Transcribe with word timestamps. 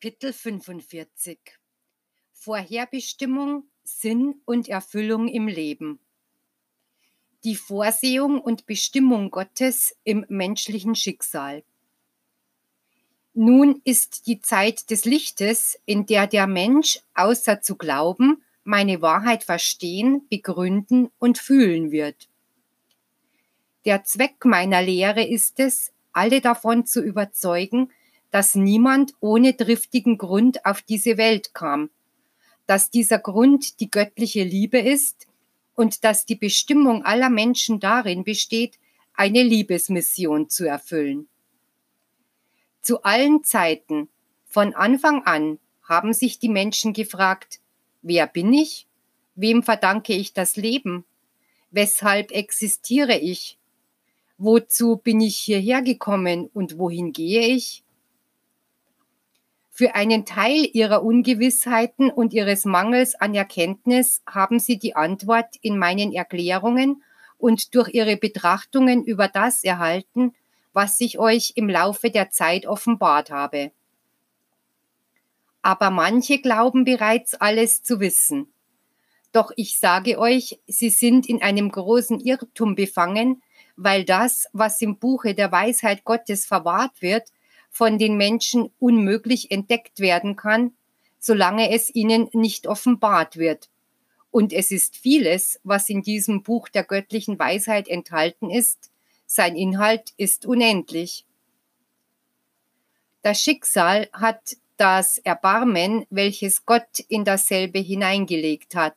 Kapitel 0.00 0.32
45 0.32 1.40
Vorherbestimmung, 2.32 3.64
Sinn 3.82 4.40
und 4.44 4.68
Erfüllung 4.68 5.26
im 5.26 5.48
Leben. 5.48 5.98
Die 7.42 7.56
Vorsehung 7.56 8.40
und 8.40 8.66
Bestimmung 8.66 9.32
Gottes 9.32 9.96
im 10.04 10.24
menschlichen 10.28 10.94
Schicksal. 10.94 11.64
Nun 13.34 13.80
ist 13.82 14.28
die 14.28 14.40
Zeit 14.40 14.90
des 14.90 15.04
Lichtes, 15.04 15.80
in 15.84 16.06
der 16.06 16.28
der 16.28 16.46
Mensch 16.46 17.00
außer 17.14 17.60
zu 17.60 17.74
glauben, 17.74 18.44
meine 18.62 19.02
Wahrheit 19.02 19.42
verstehen, 19.42 20.28
begründen 20.28 21.10
und 21.18 21.38
fühlen 21.38 21.90
wird. 21.90 22.28
Der 23.84 24.04
Zweck 24.04 24.44
meiner 24.44 24.80
Lehre 24.80 25.26
ist 25.26 25.58
es, 25.58 25.90
alle 26.12 26.40
davon 26.40 26.86
zu 26.86 27.02
überzeugen, 27.02 27.90
dass 28.30 28.54
niemand 28.54 29.14
ohne 29.20 29.56
triftigen 29.56 30.18
Grund 30.18 30.64
auf 30.64 30.82
diese 30.82 31.16
Welt 31.16 31.54
kam, 31.54 31.90
dass 32.66 32.90
dieser 32.90 33.18
Grund 33.18 33.80
die 33.80 33.90
göttliche 33.90 34.44
Liebe 34.44 34.78
ist 34.78 35.26
und 35.74 36.04
dass 36.04 36.26
die 36.26 36.36
Bestimmung 36.36 37.04
aller 37.04 37.30
Menschen 37.30 37.80
darin 37.80 38.24
besteht, 38.24 38.78
eine 39.14 39.42
Liebesmission 39.42 40.48
zu 40.48 40.66
erfüllen. 40.66 41.28
Zu 42.82 43.02
allen 43.02 43.42
Zeiten, 43.44 44.08
von 44.46 44.74
Anfang 44.74 45.24
an, 45.24 45.58
haben 45.82 46.12
sich 46.12 46.38
die 46.38 46.48
Menschen 46.48 46.92
gefragt, 46.92 47.60
wer 48.02 48.26
bin 48.26 48.52
ich? 48.52 48.86
Wem 49.34 49.62
verdanke 49.62 50.14
ich 50.14 50.32
das 50.34 50.56
Leben? 50.56 51.04
Weshalb 51.70 52.32
existiere 52.32 53.18
ich? 53.18 53.58
Wozu 54.36 54.96
bin 54.96 55.20
ich 55.20 55.36
hierher 55.36 55.82
gekommen 55.82 56.48
und 56.52 56.78
wohin 56.78 57.12
gehe 57.12 57.46
ich? 57.46 57.82
Für 59.78 59.94
einen 59.94 60.24
Teil 60.24 60.68
ihrer 60.72 61.04
Ungewissheiten 61.04 62.10
und 62.10 62.32
ihres 62.32 62.64
Mangels 62.64 63.14
an 63.14 63.32
Erkenntnis 63.32 64.22
haben 64.26 64.58
sie 64.58 64.76
die 64.76 64.96
Antwort 64.96 65.54
in 65.62 65.78
meinen 65.78 66.12
Erklärungen 66.12 67.04
und 67.36 67.76
durch 67.76 67.90
ihre 67.90 68.16
Betrachtungen 68.16 69.04
über 69.04 69.28
das 69.28 69.62
erhalten, 69.62 70.34
was 70.72 71.00
ich 71.00 71.20
euch 71.20 71.52
im 71.54 71.68
Laufe 71.68 72.10
der 72.10 72.30
Zeit 72.30 72.66
offenbart 72.66 73.30
habe. 73.30 73.70
Aber 75.62 75.90
manche 75.90 76.40
glauben 76.40 76.84
bereits 76.84 77.34
alles 77.34 77.84
zu 77.84 78.00
wissen. 78.00 78.52
Doch 79.30 79.52
ich 79.54 79.78
sage 79.78 80.18
euch, 80.18 80.58
sie 80.66 80.90
sind 80.90 81.28
in 81.28 81.40
einem 81.40 81.70
großen 81.70 82.18
Irrtum 82.18 82.74
befangen, 82.74 83.44
weil 83.76 84.04
das, 84.04 84.48
was 84.52 84.82
im 84.82 84.98
Buche 84.98 85.34
der 85.34 85.52
Weisheit 85.52 86.02
Gottes 86.02 86.46
verwahrt 86.46 87.00
wird, 87.00 87.28
von 87.78 87.96
den 87.96 88.16
Menschen 88.16 88.72
unmöglich 88.80 89.52
entdeckt 89.52 90.00
werden 90.00 90.34
kann, 90.34 90.72
solange 91.20 91.70
es 91.70 91.94
ihnen 91.94 92.28
nicht 92.32 92.66
offenbart 92.66 93.36
wird. 93.36 93.70
Und 94.32 94.52
es 94.52 94.72
ist 94.72 94.96
vieles, 94.96 95.60
was 95.62 95.88
in 95.88 96.02
diesem 96.02 96.42
Buch 96.42 96.68
der 96.68 96.82
göttlichen 96.82 97.38
Weisheit 97.38 97.86
enthalten 97.86 98.50
ist, 98.50 98.90
sein 99.26 99.54
Inhalt 99.54 100.12
ist 100.16 100.44
unendlich. 100.44 101.24
Das 103.22 103.40
Schicksal 103.40 104.08
hat 104.12 104.56
das 104.76 105.18
Erbarmen, 105.18 106.04
welches 106.10 106.66
Gott 106.66 106.98
in 107.08 107.24
dasselbe 107.24 107.78
hineingelegt 107.78 108.74
hat. 108.74 108.96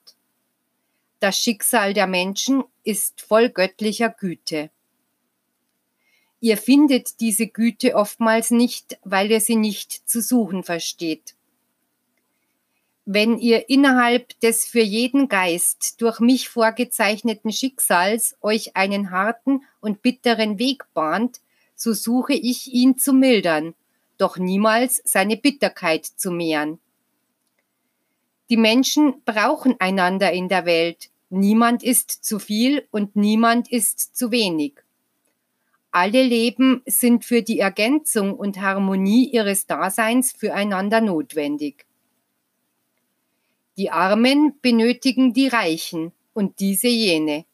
Das 1.19 1.37
Schicksal 1.37 1.93
der 1.93 2.07
Menschen 2.07 2.63
ist 2.83 3.21
voll 3.21 3.49
göttlicher 3.49 4.09
Güte. 4.09 4.71
Ihr 6.43 6.57
findet 6.57 7.19
diese 7.19 7.47
Güte 7.47 7.95
oftmals 7.95 8.49
nicht, 8.49 8.97
weil 9.03 9.29
ihr 9.29 9.39
sie 9.39 9.55
nicht 9.55 10.09
zu 10.09 10.21
suchen 10.21 10.63
versteht. 10.63 11.35
Wenn 13.05 13.37
ihr 13.37 13.69
innerhalb 13.69 14.39
des 14.39 14.65
für 14.65 14.81
jeden 14.81 15.29
Geist 15.29 16.01
durch 16.01 16.19
mich 16.19 16.49
vorgezeichneten 16.49 17.51
Schicksals 17.51 18.35
euch 18.41 18.75
einen 18.75 19.11
harten 19.11 19.61
und 19.81 20.01
bitteren 20.01 20.57
Weg 20.57 20.83
bahnt, 20.95 21.41
so 21.75 21.93
suche 21.93 22.33
ich 22.33 22.73
ihn 22.73 22.97
zu 22.97 23.13
mildern, 23.13 23.75
doch 24.17 24.37
niemals 24.37 24.99
seine 25.05 25.37
Bitterkeit 25.37 26.05
zu 26.05 26.31
mehren. 26.31 26.79
Die 28.49 28.57
Menschen 28.57 29.21
brauchen 29.25 29.75
einander 29.79 30.31
in 30.31 30.49
der 30.49 30.65
Welt. 30.65 31.09
Niemand 31.29 31.83
ist 31.83 32.23
zu 32.25 32.39
viel 32.39 32.87
und 32.89 33.15
niemand 33.15 33.71
ist 33.71 34.15
zu 34.17 34.31
wenig. 34.31 34.80
Alle 35.91 36.23
Leben 36.23 36.81
sind 36.85 37.25
für 37.25 37.41
die 37.41 37.59
Ergänzung 37.59 38.33
und 38.33 38.61
Harmonie 38.61 39.29
ihres 39.29 39.67
Daseins 39.67 40.31
füreinander 40.31 41.01
notwendig. 41.01 41.85
Die 43.77 43.91
Armen 43.91 44.53
benötigen 44.61 45.33
die 45.33 45.47
Reichen 45.47 46.13
und 46.33 46.61
diese 46.61 46.87
jene. 46.87 47.45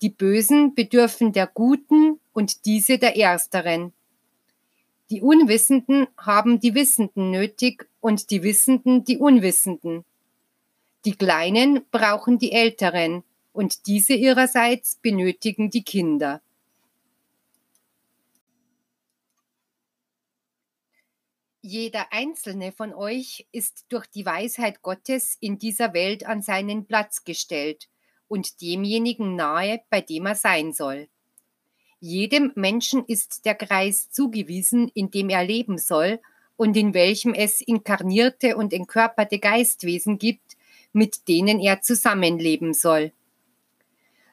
Die 0.00 0.08
Bösen 0.08 0.74
bedürfen 0.74 1.32
der 1.32 1.46
Guten 1.46 2.18
und 2.32 2.64
diese 2.64 2.96
der 2.96 3.16
Ersteren. 3.16 3.92
Die 5.10 5.20
Unwissenden 5.20 6.06
haben 6.16 6.58
die 6.58 6.74
Wissenden 6.74 7.30
nötig 7.30 7.86
und 8.00 8.30
die 8.30 8.42
Wissenden 8.42 9.04
die 9.04 9.18
Unwissenden. 9.18 10.06
Die 11.04 11.14
Kleinen 11.14 11.84
brauchen 11.90 12.38
die 12.38 12.52
Älteren 12.52 13.24
und 13.52 13.86
diese 13.86 14.14
ihrerseits 14.14 14.96
benötigen 14.96 15.68
die 15.68 15.82
Kinder. 15.82 16.40
Jeder 21.64 22.12
einzelne 22.12 22.72
von 22.72 22.92
euch 22.92 23.46
ist 23.52 23.86
durch 23.88 24.08
die 24.08 24.26
Weisheit 24.26 24.82
Gottes 24.82 25.36
in 25.38 25.60
dieser 25.60 25.94
Welt 25.94 26.26
an 26.26 26.42
seinen 26.42 26.86
Platz 26.86 27.22
gestellt 27.22 27.88
und 28.26 28.60
demjenigen 28.60 29.36
nahe, 29.36 29.80
bei 29.88 30.00
dem 30.00 30.26
er 30.26 30.34
sein 30.34 30.72
soll. 30.72 31.06
Jedem 32.00 32.50
Menschen 32.56 33.04
ist 33.06 33.44
der 33.44 33.54
Kreis 33.54 34.10
zugewiesen, 34.10 34.90
in 34.92 35.12
dem 35.12 35.30
er 35.30 35.44
leben 35.44 35.78
soll 35.78 36.18
und 36.56 36.76
in 36.76 36.94
welchem 36.94 37.32
es 37.32 37.60
inkarnierte 37.60 38.56
und 38.56 38.72
entkörperte 38.72 39.38
Geistwesen 39.38 40.18
gibt, 40.18 40.56
mit 40.92 41.28
denen 41.28 41.60
er 41.60 41.80
zusammenleben 41.80 42.74
soll. 42.74 43.12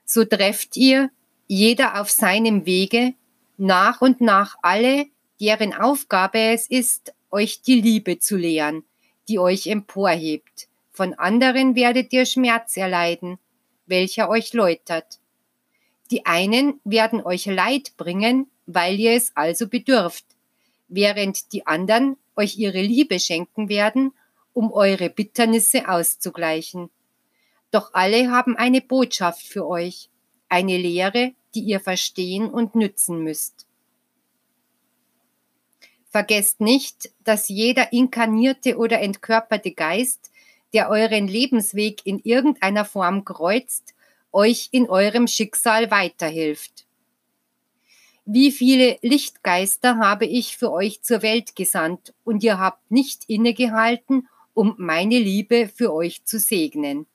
So 0.03 0.25
trefft 0.25 0.77
ihr, 0.77 1.11
jeder 1.45 2.01
auf 2.01 2.09
seinem 2.09 2.65
Wege, 2.65 3.13
nach 3.57 4.01
und 4.01 4.19
nach 4.19 4.57
alle, 4.63 5.05
deren 5.39 5.75
Aufgabe 5.75 6.39
es 6.39 6.67
ist, 6.67 7.13
euch 7.31 7.61
die 7.61 7.81
Liebe 7.81 8.19
zu 8.19 8.37
lehren, 8.37 8.83
die 9.27 9.39
euch 9.39 9.67
emporhebt. 9.67 10.67
Von 10.91 11.13
anderen 11.13 11.75
werdet 11.75 12.11
ihr 12.13 12.25
Schmerz 12.25 12.75
erleiden, 12.77 13.39
welcher 13.85 14.29
euch 14.29 14.53
läutert. 14.53 15.19
Die 16.11 16.25
einen 16.25 16.79
werden 16.83 17.21
euch 17.23 17.45
Leid 17.45 17.93
bringen, 17.97 18.47
weil 18.65 18.99
ihr 18.99 19.13
es 19.13 19.31
also 19.35 19.67
bedürft, 19.67 20.25
während 20.87 21.53
die 21.53 21.67
anderen 21.67 22.17
euch 22.35 22.57
ihre 22.57 22.81
Liebe 22.81 23.19
schenken 23.19 23.69
werden, 23.69 24.13
um 24.53 24.71
eure 24.71 25.09
Bitternisse 25.09 25.87
auszugleichen. 25.87 26.89
Doch 27.71 27.93
alle 27.93 28.31
haben 28.31 28.55
eine 28.57 28.81
Botschaft 28.81 29.45
für 29.45 29.67
euch, 29.67 30.09
eine 30.47 30.77
Lehre, 30.77 31.33
die 31.53 31.61
ihr 31.61 31.79
verstehen 31.79 32.49
und 32.49 32.75
nützen 32.75 33.23
müsst. 33.23 33.58
Vergesst 36.09 36.59
nicht, 36.59 37.11
dass 37.23 37.49
jeder 37.49 37.93
inkarnierte 37.93 38.77
oder 38.77 38.99
entkörperte 38.99 39.71
Geist, 39.71 40.31
der 40.73 40.89
euren 40.89 41.27
Lebensweg 41.27 42.05
in 42.05 42.19
irgendeiner 42.19 42.83
Form 42.83 43.25
kreuzt, 43.25 43.93
euch 44.31 44.69
in 44.71 44.89
eurem 44.89 45.27
Schicksal 45.27 45.91
weiterhilft. 45.91 46.85
Wie 48.25 48.51
viele 48.51 48.99
Lichtgeister 49.01 49.97
habe 49.97 50.25
ich 50.25 50.57
für 50.57 50.71
euch 50.71 51.01
zur 51.01 51.21
Welt 51.21 51.55
gesandt, 51.55 52.13
und 52.23 52.43
ihr 52.43 52.59
habt 52.59 52.91
nicht 52.91 53.23
innegehalten, 53.27 54.27
um 54.53 54.75
meine 54.77 55.17
Liebe 55.17 55.67
für 55.67 55.93
euch 55.93 56.25
zu 56.25 56.39
segnen. 56.39 57.07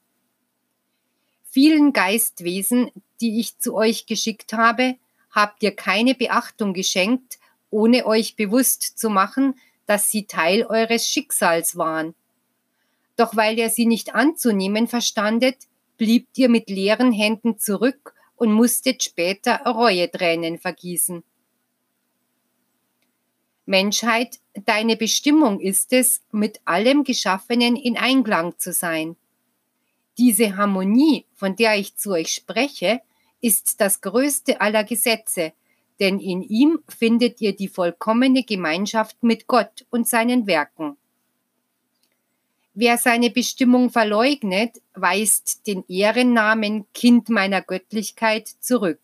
Vielen 1.45 1.93
Geistwesen, 1.93 2.91
die 3.21 3.39
ich 3.39 3.59
zu 3.59 3.75
euch 3.75 4.07
geschickt 4.07 4.53
habe, 4.53 4.97
habt 5.31 5.63
ihr 5.63 5.75
keine 5.75 6.15
Beachtung 6.15 6.75
geschenkt, 6.75 7.39
ohne 7.75 8.07
euch 8.07 8.37
bewusst 8.37 8.97
zu 8.99 9.11
machen, 9.11 9.57
dass 9.85 10.09
sie 10.09 10.27
Teil 10.27 10.65
eures 10.65 11.09
Schicksals 11.09 11.77
waren. 11.77 12.15
Doch 13.17 13.35
weil 13.35 13.59
ihr 13.59 13.69
sie 13.69 13.87
nicht 13.87 14.15
anzunehmen 14.15 14.87
verstandet, 14.87 15.57
bliebt 15.99 16.39
ihr 16.39 16.49
mit 16.49 16.71
leeren 16.71 17.11
Händen 17.11 17.59
zurück 17.59 18.15
und 18.37 18.53
musstet 18.53 19.03
später 19.03 19.57
Reuetränen 19.67 20.59
vergießen. 20.59 21.25
Menschheit, 23.67 24.39
deine 24.55 24.97
Bestimmung 24.97 25.59
ist 25.59 25.93
es, 25.93 26.23
mit 26.31 26.61
allem 26.67 27.03
Geschaffenen 27.03 27.75
in 27.75 27.97
Einklang 27.97 28.57
zu 28.57 28.73
sein. 28.73 29.17
Diese 30.17 30.57
Harmonie, 30.57 31.27
von 31.35 31.57
der 31.57 31.77
ich 31.77 31.97
zu 31.97 32.13
euch 32.13 32.33
spreche, 32.33 33.01
ist 33.41 33.81
das 33.81 34.01
größte 34.01 34.61
aller 34.61 34.85
Gesetze, 34.85 35.53
denn 36.01 36.19
in 36.19 36.43
ihm 36.43 36.81
findet 36.89 37.41
ihr 37.41 37.55
die 37.55 37.69
vollkommene 37.69 38.43
Gemeinschaft 38.43 39.23
mit 39.23 39.47
Gott 39.47 39.87
und 39.91 40.09
seinen 40.09 40.47
Werken. 40.47 40.97
Wer 42.75 42.99
seine 42.99 43.31
Bestimmung 43.31 43.91
verleugnet, 43.91 44.83
weist 44.95 45.67
den 45.69 45.85
Ehrennamen 45.87 46.87
Kind 46.93 47.29
meiner 47.29 47.63
Göttlichkeit 47.63 48.49
zurück. 48.49 49.01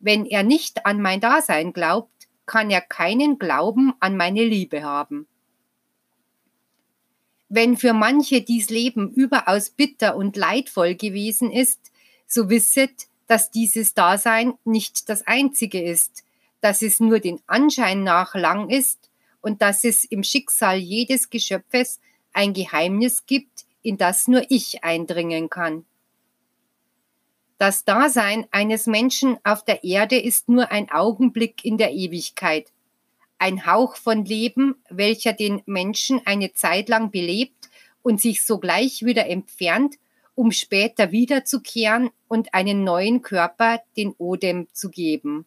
Wenn 0.00 0.24
er 0.24 0.42
nicht 0.42 0.86
an 0.86 1.02
mein 1.02 1.20
Dasein 1.20 1.74
glaubt, 1.74 2.28
kann 2.46 2.70
er 2.70 2.80
keinen 2.80 3.38
Glauben 3.38 3.92
an 4.00 4.16
meine 4.16 4.44
Liebe 4.44 4.82
haben. 4.82 5.26
Wenn 7.50 7.76
für 7.76 7.92
manche 7.92 8.40
dies 8.40 8.70
Leben 8.70 9.10
überaus 9.10 9.68
bitter 9.68 10.16
und 10.16 10.38
leidvoll 10.38 10.94
gewesen 10.94 11.50
ist, 11.50 11.92
so 12.26 12.48
wisset, 12.48 13.08
dass 13.32 13.50
dieses 13.50 13.94
Dasein 13.94 14.58
nicht 14.62 15.08
das 15.08 15.26
einzige 15.26 15.80
ist, 15.80 16.22
dass 16.60 16.82
es 16.82 17.00
nur 17.00 17.18
den 17.18 17.40
Anschein 17.46 18.04
nach 18.04 18.34
lang 18.34 18.68
ist 18.68 19.08
und 19.40 19.62
dass 19.62 19.84
es 19.84 20.04
im 20.04 20.22
Schicksal 20.22 20.76
jedes 20.76 21.30
Geschöpfes 21.30 21.98
ein 22.34 22.52
Geheimnis 22.52 23.24
gibt, 23.24 23.64
in 23.80 23.96
das 23.96 24.28
nur 24.28 24.44
ich 24.50 24.84
eindringen 24.84 25.48
kann. 25.48 25.86
Das 27.56 27.86
Dasein 27.86 28.46
eines 28.50 28.86
Menschen 28.86 29.38
auf 29.44 29.64
der 29.64 29.82
Erde 29.82 30.20
ist 30.20 30.50
nur 30.50 30.70
ein 30.70 30.90
Augenblick 30.90 31.64
in 31.64 31.78
der 31.78 31.94
Ewigkeit, 31.94 32.70
ein 33.38 33.64
Hauch 33.64 33.96
von 33.96 34.26
Leben, 34.26 34.74
welcher 34.90 35.32
den 35.32 35.62
Menschen 35.64 36.20
eine 36.26 36.52
Zeit 36.52 36.90
lang 36.90 37.10
belebt 37.10 37.70
und 38.02 38.20
sich 38.20 38.44
sogleich 38.44 39.06
wieder 39.06 39.26
entfernt, 39.26 39.94
um 40.34 40.52
später 40.52 41.12
wiederzukehren 41.12 42.10
und 42.32 42.54
einen 42.54 42.82
neuen 42.82 43.20
Körper 43.20 43.82
den 43.94 44.14
Odem 44.16 44.66
zu 44.72 44.88
geben. 44.88 45.44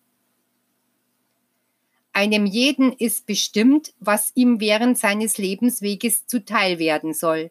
Einem 2.14 2.46
jeden 2.46 2.94
ist 2.94 3.26
bestimmt, 3.26 3.96
was 4.00 4.32
ihm 4.36 4.60
während 4.60 4.96
seines 4.96 5.40
Lebensweges 5.40 6.28
zuteil 6.28 6.78
werden 6.78 7.16
soll. 7.16 7.50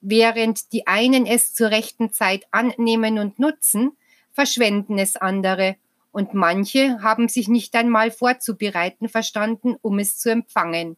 Während 0.00 0.72
die 0.72 0.88
einen 0.88 1.26
es 1.26 1.54
zur 1.54 1.70
rechten 1.70 2.12
Zeit 2.12 2.44
annehmen 2.50 3.20
und 3.20 3.38
nutzen, 3.38 3.92
verschwenden 4.32 4.98
es 4.98 5.14
andere, 5.14 5.76
und 6.10 6.34
manche 6.34 7.00
haben 7.00 7.28
sich 7.28 7.46
nicht 7.46 7.76
einmal 7.76 8.10
vorzubereiten 8.10 9.08
verstanden, 9.08 9.76
um 9.80 10.00
es 10.00 10.18
zu 10.18 10.28
empfangen. 10.28 10.96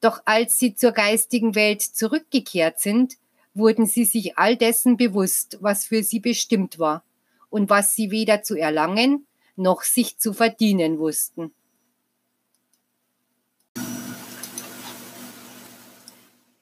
Doch 0.00 0.22
als 0.24 0.58
sie 0.58 0.74
zur 0.74 0.92
geistigen 0.92 1.54
Welt 1.54 1.82
zurückgekehrt 1.82 2.80
sind, 2.80 3.18
wurden 3.54 3.86
sie 3.86 4.04
sich 4.04 4.38
all 4.38 4.56
dessen 4.56 4.96
bewusst, 4.96 5.58
was 5.60 5.86
für 5.86 6.02
sie 6.02 6.20
bestimmt 6.20 6.78
war 6.78 7.04
und 7.50 7.70
was 7.70 7.94
sie 7.94 8.10
weder 8.10 8.42
zu 8.42 8.56
erlangen 8.56 9.26
noch 9.56 9.82
sich 9.82 10.18
zu 10.18 10.32
verdienen 10.32 10.98
wussten. 10.98 11.52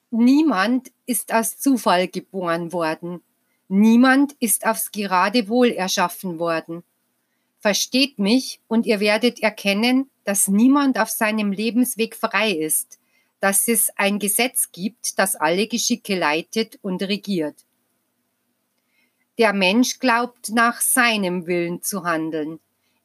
Niemand 0.09 0.91
ist 1.05 1.33
aus 1.33 1.57
Zufall 1.57 2.09
geboren 2.09 2.73
worden. 2.73 3.21
Niemand 3.69 4.33
ist 4.39 4.65
aufs 4.65 4.91
Geradewohl 4.91 5.69
erschaffen 5.69 6.37
worden. 6.37 6.83
Versteht 7.59 8.19
mich 8.19 8.59
und 8.67 8.85
ihr 8.85 8.99
werdet 8.99 9.41
erkennen, 9.41 10.09
dass 10.25 10.49
niemand 10.49 10.99
auf 10.99 11.09
seinem 11.09 11.53
Lebensweg 11.53 12.15
frei 12.15 12.51
ist, 12.51 12.99
dass 13.41 13.67
es 13.67 13.91
ein 13.97 14.19
Gesetz 14.19 14.71
gibt, 14.71 15.19
das 15.19 15.35
alle 15.35 15.67
Geschicke 15.67 16.15
leitet 16.15 16.79
und 16.81 17.01
regiert. 17.01 17.65
Der 19.37 19.51
Mensch 19.51 19.99
glaubt 19.99 20.49
nach 20.49 20.79
seinem 20.79 21.47
Willen 21.47 21.81
zu 21.81 22.03
handeln. 22.03 22.59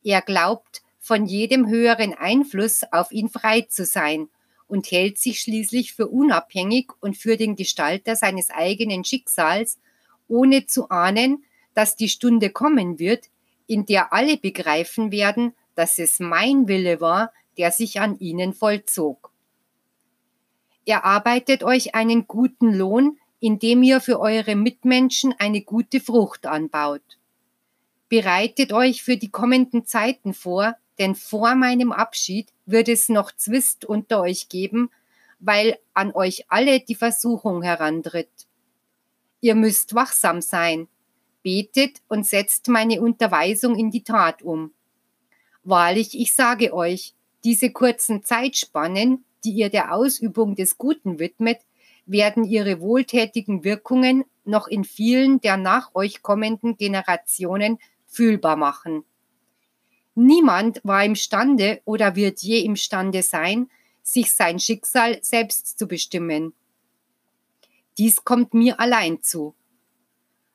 Er 0.04 0.20
glaubt, 0.20 0.82
von 1.00 1.24
jedem 1.24 1.68
höheren 1.68 2.14
Einfluss 2.14 2.82
auf 2.92 3.12
ihn 3.12 3.30
frei 3.30 3.62
zu 3.62 3.84
sein 3.84 4.28
und 4.68 4.90
hält 4.90 5.18
sich 5.18 5.40
schließlich 5.40 5.94
für 5.94 6.08
unabhängig 6.08 6.92
und 7.00 7.16
für 7.16 7.36
den 7.36 7.56
Gestalter 7.56 8.14
seines 8.14 8.50
eigenen 8.50 9.04
Schicksals, 9.04 9.78
ohne 10.28 10.66
zu 10.66 10.90
ahnen, 10.90 11.44
dass 11.74 11.96
die 11.96 12.08
Stunde 12.08 12.50
kommen 12.50 12.98
wird, 12.98 13.26
in 13.66 13.86
der 13.86 14.12
alle 14.12 14.36
begreifen 14.36 15.12
werden, 15.12 15.54
dass 15.74 15.98
es 15.98 16.20
mein 16.20 16.68
Wille 16.68 17.00
war, 17.00 17.32
der 17.56 17.70
sich 17.70 18.00
an 18.00 18.18
ihnen 18.18 18.52
vollzog. 18.52 19.32
Erarbeitet 20.86 21.64
euch 21.64 21.94
einen 21.96 22.28
guten 22.28 22.72
Lohn, 22.72 23.18
indem 23.40 23.82
ihr 23.82 24.00
für 24.00 24.20
eure 24.20 24.54
Mitmenschen 24.54 25.34
eine 25.38 25.60
gute 25.60 26.00
Frucht 26.00 26.46
anbaut. 26.46 27.02
Bereitet 28.08 28.72
euch 28.72 29.02
für 29.02 29.16
die 29.16 29.30
kommenden 29.30 29.84
Zeiten 29.84 30.32
vor, 30.32 30.76
denn 30.98 31.16
vor 31.16 31.56
meinem 31.56 31.92
Abschied 31.92 32.52
wird 32.64 32.88
es 32.88 33.08
noch 33.08 33.32
Zwist 33.32 33.84
unter 33.84 34.20
euch 34.20 34.48
geben, 34.48 34.90
weil 35.40 35.76
an 35.92 36.12
euch 36.12 36.44
alle 36.48 36.80
die 36.80 36.94
Versuchung 36.94 37.62
herantritt. 37.62 38.30
Ihr 39.40 39.56
müsst 39.56 39.94
wachsam 39.94 40.40
sein, 40.40 40.88
betet 41.42 42.00
und 42.08 42.26
setzt 42.26 42.68
meine 42.68 43.00
Unterweisung 43.00 43.76
in 43.76 43.90
die 43.90 44.04
Tat 44.04 44.42
um. 44.42 44.72
Wahrlich, 45.64 46.18
ich 46.18 46.32
sage 46.32 46.72
euch, 46.72 47.14
diese 47.44 47.70
kurzen 47.70 48.22
Zeitspannen, 48.22 49.24
die 49.46 49.52
ihr 49.52 49.70
der 49.70 49.94
Ausübung 49.94 50.56
des 50.56 50.76
Guten 50.76 51.20
widmet, 51.20 51.58
werden 52.04 52.44
ihre 52.44 52.80
wohltätigen 52.80 53.62
Wirkungen 53.62 54.24
noch 54.44 54.66
in 54.66 54.82
vielen 54.82 55.40
der 55.40 55.56
nach 55.56 55.94
euch 55.94 56.20
kommenden 56.20 56.76
Generationen 56.76 57.78
fühlbar 58.06 58.56
machen. 58.56 59.04
Niemand 60.16 60.80
war 60.82 61.04
imstande 61.04 61.80
oder 61.84 62.16
wird 62.16 62.40
je 62.40 62.60
imstande 62.60 63.22
sein, 63.22 63.70
sich 64.02 64.32
sein 64.32 64.58
Schicksal 64.58 65.18
selbst 65.22 65.78
zu 65.78 65.86
bestimmen. 65.86 66.54
Dies 67.98 68.24
kommt 68.24 68.52
mir 68.52 68.80
allein 68.80 69.22
zu. 69.22 69.54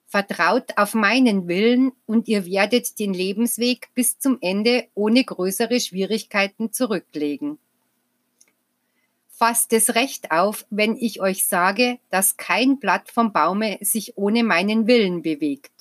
Vertraut 0.07 0.77
auf 0.77 0.93
meinen 0.93 1.47
Willen 1.47 1.93
und 2.05 2.27
ihr 2.27 2.45
werdet 2.45 2.99
den 2.99 3.13
Lebensweg 3.13 3.89
bis 3.93 4.19
zum 4.19 4.37
Ende 4.41 4.87
ohne 4.95 5.23
größere 5.23 5.79
Schwierigkeiten 5.79 6.73
zurücklegen. 6.73 7.57
Fasst 9.41 9.73
es 9.73 9.95
recht 9.95 10.31
auf, 10.31 10.65
wenn 10.69 10.95
ich 10.95 11.19
euch 11.19 11.47
sage, 11.47 11.97
dass 12.11 12.37
kein 12.37 12.79
Blatt 12.79 13.09
vom 13.09 13.33
Baume 13.33 13.79
sich 13.81 14.15
ohne 14.15 14.43
meinen 14.43 14.85
Willen 14.85 15.23
bewegt 15.23 15.71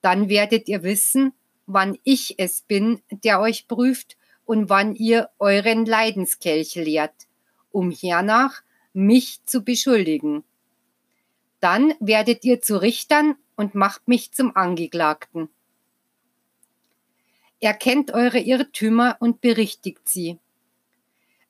dann 0.00 0.28
werdet 0.28 0.68
ihr 0.68 0.82
wissen, 0.82 1.32
wann 1.66 1.98
ich 2.04 2.38
es 2.38 2.62
bin, 2.62 3.02
der 3.10 3.40
euch 3.40 3.68
prüft 3.68 4.16
und 4.44 4.68
wann 4.68 4.94
ihr 4.94 5.30
euren 5.38 5.84
Leidenskelch 5.84 6.74
leert, 6.76 7.26
um 7.70 7.90
hernach 7.90 8.62
mich 8.92 9.44
zu 9.44 9.62
beschuldigen. 9.62 10.44
Dann 11.60 11.92
werdet 12.00 12.44
ihr 12.44 12.62
zu 12.62 12.80
Richtern 12.80 13.34
und 13.56 13.74
macht 13.74 14.08
mich 14.08 14.32
zum 14.32 14.56
Angeklagten. 14.56 15.48
Erkennt 17.60 18.12
eure 18.12 18.38
Irrtümer 18.38 19.16
und 19.18 19.40
berichtigt 19.40 20.08
sie. 20.08 20.38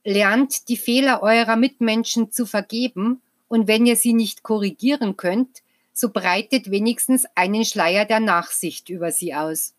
Lernt 0.09 0.71
die 0.71 0.79
Fehler 0.79 1.23
eurer 1.23 1.57
Mitmenschen 1.57 2.33
zu 2.33 2.47
vergeben, 2.47 3.21
und 3.47 3.69
wenn 3.69 3.85
ihr 3.85 3.95
sie 3.95 4.15
nicht 4.15 4.43
korrigieren 4.43 5.19
könnt, 5.19 5.63
so 5.93 6.09
breitet 6.09 6.71
wenigstens 6.71 7.27
einen 7.35 7.63
Schleier 7.67 8.07
der 8.07 8.21
Nachsicht 8.21 8.89
über 8.89 9.13
sie 9.13 9.35
aus. 9.35 9.75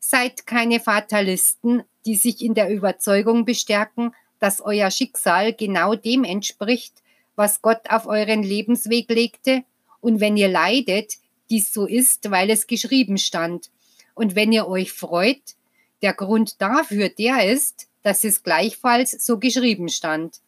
Seid 0.00 0.46
keine 0.46 0.80
Fatalisten, 0.80 1.82
die 2.04 2.14
sich 2.14 2.44
in 2.44 2.52
der 2.52 2.68
Überzeugung 2.68 3.46
bestärken, 3.46 4.14
dass 4.38 4.60
euer 4.60 4.90
Schicksal 4.90 5.54
genau 5.54 5.94
dem 5.94 6.22
entspricht, 6.22 6.92
was 7.36 7.62
Gott 7.62 7.88
auf 7.88 8.04
euren 8.04 8.42
Lebensweg 8.42 9.08
legte, 9.08 9.64
und 10.02 10.20
wenn 10.20 10.36
ihr 10.36 10.48
leidet, 10.48 11.14
dies 11.48 11.72
so 11.72 11.86
ist, 11.86 12.30
weil 12.30 12.50
es 12.50 12.66
geschrieben 12.66 13.16
stand, 13.16 13.70
und 14.12 14.34
wenn 14.34 14.52
ihr 14.52 14.68
euch 14.68 14.92
freut, 14.92 15.56
der 16.02 16.12
Grund 16.12 16.60
dafür 16.60 17.08
der 17.08 17.50
ist, 17.50 17.86
dass 18.02 18.24
es 18.24 18.42
gleichfalls 18.42 19.12
so 19.12 19.38
geschrieben 19.38 19.88
stand. 19.88 20.40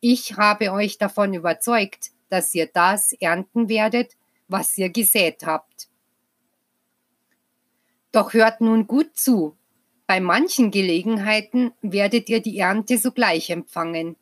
Ich 0.00 0.36
habe 0.36 0.72
euch 0.72 0.98
davon 0.98 1.34
überzeugt, 1.34 2.10
dass 2.28 2.54
ihr 2.54 2.66
das 2.66 3.12
ernten 3.14 3.68
werdet, 3.68 4.12
was 4.46 4.76
ihr 4.78 4.90
gesät 4.90 5.44
habt. 5.44 5.88
Doch 8.12 8.32
hört 8.32 8.60
nun 8.60 8.86
gut 8.86 9.16
zu. 9.16 9.56
Bei 10.06 10.20
manchen 10.20 10.70
Gelegenheiten 10.70 11.72
werdet 11.82 12.28
ihr 12.28 12.40
die 12.40 12.58
Ernte 12.58 12.96
sogleich 12.96 13.50
empfangen, 13.50 14.16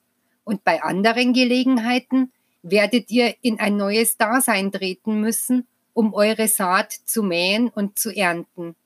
und 0.44 0.64
bei 0.64 0.82
anderen 0.82 1.32
Gelegenheiten 1.32 2.32
werdet 2.62 3.11
ihr 3.11 3.35
in 3.42 3.61
ein 3.61 3.76
neues 3.76 4.16
Dasein 4.16 4.73
treten 4.73 5.20
müssen, 5.20 5.66
um 5.92 6.14
eure 6.14 6.49
Saat 6.49 6.92
zu 6.92 7.23
mähen 7.23 7.68
und 7.68 7.99
zu 7.99 8.11
ernten. 8.14 8.76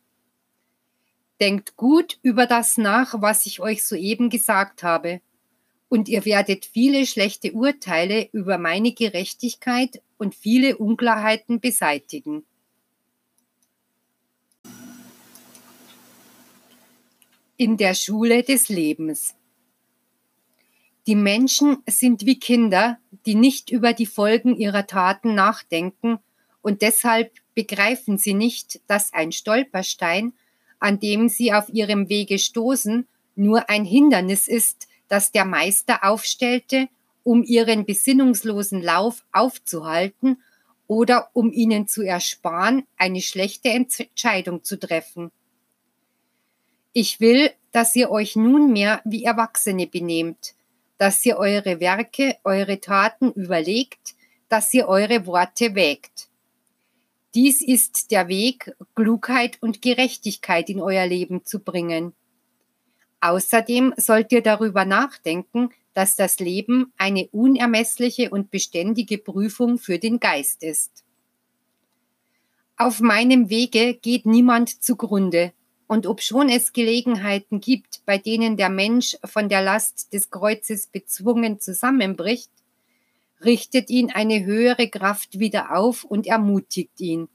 Denkt 1.40 1.76
gut 1.76 2.18
über 2.22 2.46
das 2.46 2.76
nach, 2.76 3.20
was 3.22 3.46
ich 3.46 3.60
euch 3.60 3.84
soeben 3.84 4.28
gesagt 4.30 4.82
habe, 4.82 5.20
und 5.88 6.08
ihr 6.08 6.24
werdet 6.24 6.66
viele 6.66 7.06
schlechte 7.06 7.52
Urteile 7.52 8.28
über 8.32 8.58
meine 8.58 8.92
Gerechtigkeit 8.92 10.02
und 10.18 10.34
viele 10.34 10.76
Unklarheiten 10.76 11.60
beseitigen. 11.60 12.44
in 17.60 17.76
der 17.76 17.92
Schule 17.92 18.42
des 18.42 18.70
Lebens. 18.70 19.34
Die 21.06 21.14
Menschen 21.14 21.76
sind 21.86 22.24
wie 22.24 22.38
Kinder, 22.38 22.98
die 23.26 23.34
nicht 23.34 23.68
über 23.68 23.92
die 23.92 24.06
Folgen 24.06 24.56
ihrer 24.56 24.86
Taten 24.86 25.34
nachdenken 25.34 26.20
und 26.62 26.80
deshalb 26.80 27.34
begreifen 27.54 28.16
sie 28.16 28.32
nicht, 28.32 28.80
dass 28.86 29.12
ein 29.12 29.30
Stolperstein, 29.30 30.32
an 30.80 30.98
dem 30.98 31.28
sie 31.28 31.52
auf 31.52 31.68
ihrem 31.68 32.08
Wege 32.08 32.38
stoßen, 32.38 33.06
nur 33.36 33.70
ein 33.70 33.84
Hindernis 33.84 34.48
ist, 34.48 34.88
das 35.08 35.30
der 35.32 35.44
Meister 35.44 36.04
aufstellte, 36.04 36.88
um 37.22 37.44
ihren 37.44 37.84
besinnungslosen 37.84 38.82
Lauf 38.82 39.24
aufzuhalten 39.32 40.42
oder 40.86 41.30
um 41.34 41.52
ihnen 41.52 41.86
zu 41.86 42.02
ersparen, 42.02 42.84
eine 42.96 43.20
schlechte 43.20 43.68
Entscheidung 43.68 44.64
zu 44.64 44.78
treffen. 44.78 45.30
Ich 46.92 47.20
will, 47.20 47.52
dass 47.70 47.94
ihr 47.94 48.10
euch 48.10 48.34
nunmehr 48.34 49.00
wie 49.04 49.24
Erwachsene 49.24 49.86
benehmt, 49.86 50.54
dass 50.98 51.24
ihr 51.24 51.36
eure 51.36 51.78
Werke, 51.78 52.36
eure 52.42 52.80
Taten 52.80 53.30
überlegt, 53.32 54.14
dass 54.48 54.74
ihr 54.74 54.88
eure 54.88 55.26
Worte 55.26 55.74
wägt. 55.74 56.29
Dies 57.34 57.62
ist 57.62 58.10
der 58.10 58.28
Weg, 58.28 58.74
Klugheit 58.94 59.58
und 59.60 59.82
Gerechtigkeit 59.82 60.68
in 60.68 60.80
euer 60.80 61.06
Leben 61.06 61.44
zu 61.44 61.60
bringen. 61.60 62.12
Außerdem 63.20 63.94
sollt 63.96 64.32
ihr 64.32 64.42
darüber 64.42 64.84
nachdenken, 64.84 65.70
dass 65.94 66.16
das 66.16 66.40
Leben 66.40 66.92
eine 66.96 67.28
unermessliche 67.28 68.30
und 68.30 68.50
beständige 68.50 69.18
Prüfung 69.18 69.78
für 69.78 69.98
den 69.98 70.18
Geist 70.18 70.62
ist. 70.62 71.04
Auf 72.76 73.00
meinem 73.00 73.50
Wege 73.50 73.94
geht 73.94 74.26
niemand 74.26 74.82
zugrunde, 74.82 75.52
und 75.90 76.06
obschon 76.06 76.48
es 76.48 76.72
Gelegenheiten 76.72 77.60
gibt, 77.60 78.06
bei 78.06 78.16
denen 78.16 78.56
der 78.56 78.68
Mensch 78.68 79.16
von 79.24 79.48
der 79.48 79.60
Last 79.60 80.12
des 80.12 80.30
Kreuzes 80.30 80.86
bezwungen 80.86 81.58
zusammenbricht, 81.58 82.52
richtet 83.44 83.90
ihn 83.90 84.10
eine 84.10 84.44
höhere 84.44 84.88
Kraft 84.88 85.38
wieder 85.38 85.76
auf 85.76 86.04
und 86.04 86.26
ermutigt 86.26 87.00
ihn. 87.00 87.28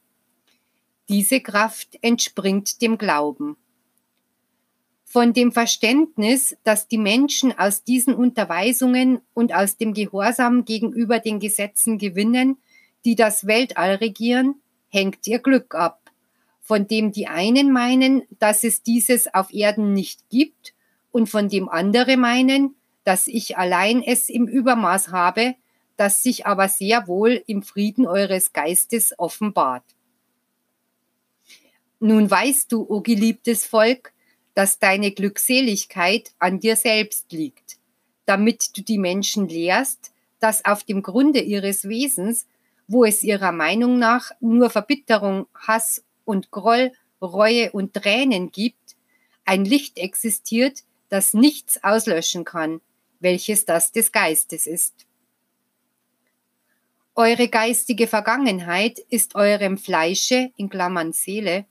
Diese 1.09 1.39
Kraft 1.39 1.97
entspringt 2.01 2.81
dem 2.81 2.97
Glauben 2.97 3.57
von 5.15 5.31
dem 5.31 5.53
Verständnis, 5.53 6.57
dass 6.65 6.89
die 6.89 6.97
Menschen 6.97 7.57
aus 7.57 7.85
diesen 7.85 8.13
Unterweisungen 8.13 9.21
und 9.33 9.55
aus 9.55 9.77
dem 9.77 9.93
Gehorsam 9.93 10.65
gegenüber 10.65 11.19
den 11.19 11.39
Gesetzen 11.39 11.97
gewinnen, 11.97 12.57
die 13.05 13.15
das 13.15 13.47
Weltall 13.47 13.95
regieren, 13.95 14.55
hängt 14.89 15.25
ihr 15.25 15.39
Glück 15.39 15.73
ab, 15.73 16.11
von 16.61 16.89
dem 16.89 17.13
die 17.13 17.27
einen 17.27 17.71
meinen, 17.71 18.23
dass 18.39 18.65
es 18.65 18.83
dieses 18.83 19.33
auf 19.33 19.53
Erden 19.53 19.93
nicht 19.93 20.27
gibt 20.29 20.73
und 21.13 21.29
von 21.29 21.47
dem 21.47 21.69
andere 21.69 22.17
meinen, 22.17 22.75
dass 23.05 23.27
ich 23.27 23.57
allein 23.57 24.03
es 24.03 24.27
im 24.27 24.49
Übermaß 24.49 25.13
habe, 25.13 25.55
das 25.97 26.23
sich 26.23 26.45
aber 26.45 26.67
sehr 26.69 27.07
wohl 27.07 27.43
im 27.47 27.63
Frieden 27.63 28.05
eures 28.07 28.53
Geistes 28.53 29.17
offenbart. 29.17 29.83
Nun 31.99 32.29
weißt 32.29 32.71
du, 32.71 32.85
o 32.89 33.01
geliebtes 33.01 33.65
Volk, 33.65 34.13
dass 34.53 34.79
deine 34.79 35.11
Glückseligkeit 35.11 36.31
an 36.39 36.59
dir 36.59 36.75
selbst 36.75 37.31
liegt, 37.31 37.77
damit 38.25 38.77
du 38.77 38.81
die 38.81 38.97
Menschen 38.97 39.47
lehrst, 39.47 40.11
dass 40.39 40.65
auf 40.65 40.83
dem 40.83 41.01
Grunde 41.01 41.39
ihres 41.39 41.87
Wesens, 41.87 42.47
wo 42.87 43.05
es 43.05 43.23
ihrer 43.23 43.51
Meinung 43.51 43.97
nach 43.97 44.31
nur 44.39 44.69
Verbitterung, 44.69 45.47
Hass 45.55 46.03
und 46.23 46.51
Groll, 46.51 46.91
Reue 47.21 47.71
und 47.71 47.93
Tränen 47.93 48.51
gibt, 48.51 48.95
ein 49.45 49.65
Licht 49.65 49.97
existiert, 49.97 50.83
das 51.09 51.33
nichts 51.33 51.83
auslöschen 51.83 52.45
kann, 52.45 52.81
welches 53.19 53.65
das 53.65 53.91
des 53.91 54.11
Geistes 54.11 54.67
ist. 54.67 55.05
Eure 57.17 57.47
geistige 57.47 58.07
Vergangenheit 58.07 58.99
ist 58.99 59.35
eurem 59.35 59.77
Fleische, 59.77 60.51
in 60.57 60.67
Klammern 60.67 61.13
Seele, 61.13 61.63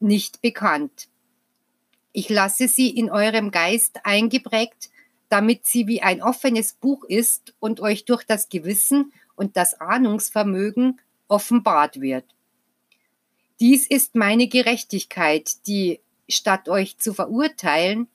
nicht 0.00 0.40
bekannt. 0.40 1.08
Ich 2.12 2.30
lasse 2.30 2.66
sie 2.66 2.88
in 2.88 3.10
eurem 3.10 3.50
Geist 3.50 4.00
eingeprägt, 4.04 4.88
damit 5.28 5.66
sie 5.66 5.86
wie 5.86 6.00
ein 6.00 6.22
offenes 6.22 6.72
Buch 6.72 7.04
ist 7.04 7.52
und 7.60 7.80
euch 7.80 8.06
durch 8.06 8.24
das 8.24 8.48
Gewissen 8.48 9.12
und 9.34 9.58
das 9.58 9.78
Ahnungsvermögen 9.78 10.98
offenbart 11.28 12.00
wird. 12.00 12.24
Dies 13.60 13.86
ist 13.86 14.14
meine 14.14 14.48
Gerechtigkeit, 14.48 15.66
die, 15.66 16.00
statt 16.26 16.70
euch 16.70 16.96
zu 16.96 17.12
verurteilen, 17.12 18.08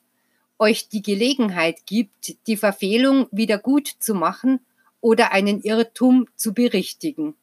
euch 0.57 0.89
die 0.89 1.03
Gelegenheit 1.03 1.85
gibt, 1.85 2.47
die 2.47 2.57
Verfehlung 2.57 3.27
wieder 3.31 3.59
gut 3.59 3.88
zu 3.88 4.15
machen 4.15 4.61
oder 5.01 5.34
einen 5.34 5.62
Irrtum 5.62 6.27
zu 6.36 6.53
berichtigen. 6.53 7.36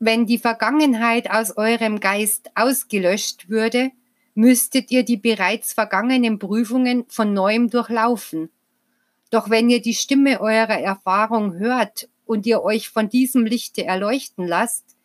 Wenn 0.00 0.26
die 0.26 0.38
Vergangenheit 0.38 1.30
aus 1.30 1.56
eurem 1.56 2.00
Geist 2.00 2.50
ausgelöscht 2.54 3.48
würde, 3.48 3.90
müsstet 4.34 4.90
ihr 4.90 5.04
die 5.04 5.16
bereits 5.16 5.72
vergangenen 5.72 6.38
Prüfungen 6.38 7.04
von 7.08 7.32
neuem 7.34 7.70
durchlaufen. 7.70 8.50
Doch 9.30 9.50
wenn 9.50 9.68
ihr 9.68 9.82
die 9.82 9.94
Stimme 9.94 10.40
eurer 10.40 10.78
Erfahrung 10.78 11.54
hört 11.54 12.08
und 12.24 12.46
ihr 12.46 12.62
euch 12.62 12.88
von 12.88 13.08
diesem 13.08 13.44
Lichte 13.44 13.84
erleuchten 13.84 14.46
lasst, 14.46 14.96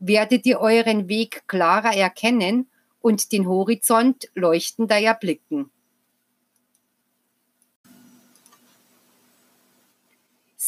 werdet 0.00 0.44
ihr 0.46 0.58
euren 0.58 1.08
Weg 1.08 1.46
klarer 1.46 1.96
erkennen 1.96 2.68
und 3.00 3.30
den 3.30 3.46
Horizont 3.46 4.28
leuchtender 4.34 5.00
erblicken. 5.00 5.70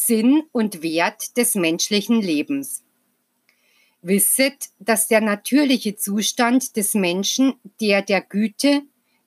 Sinn 0.05 0.43
und 0.51 0.81
Wert 0.83 1.37
des 1.37 1.55
menschlichen 1.55 2.21
Lebens. 2.21 2.83
Wisset, 4.01 4.69
dass 4.79 5.07
der 5.07 5.21
natürliche 5.21 5.95
Zustand 5.95 6.75
des 6.75 6.93
Menschen 6.93 7.55
der 7.81 8.01
der 8.01 8.21
Güte, 8.21 8.83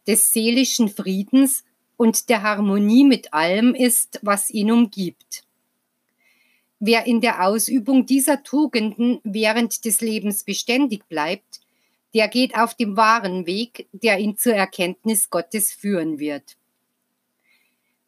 des 0.07 0.33
seelischen 0.33 0.89
Friedens 0.89 1.65
und 1.97 2.29
der 2.29 2.43
Harmonie 2.43 3.05
mit 3.05 3.35
allem 3.35 3.75
ist, 3.75 4.21
was 4.23 4.51
ihn 4.51 4.71
umgibt. 4.71 5.45
Wer 6.81 7.07
in 7.07 7.21
der 7.21 7.45
Ausübung 7.45 8.07
dieser 8.07 8.45
Tugenden 8.45 9.21
während 9.25 9.85
des 9.85 10.01
Lebens 10.01 10.45
beständig 10.45 11.09
bleibt, 11.09 11.61
der 12.15 12.29
geht 12.29 12.57
auf 12.57 12.75
dem 12.75 12.97
wahren 12.97 13.47
Weg, 13.47 13.89
der 13.93 14.19
ihn 14.19 14.39
zur 14.39 14.55
Erkenntnis 14.55 15.29
Gottes 15.29 15.73
führen 15.73 16.21
wird. 16.21 16.57